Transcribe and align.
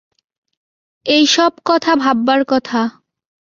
এই-সব 1.05 1.53
কথা 1.65 1.91
ভাববার 1.95 2.41
কথা। 2.47 2.81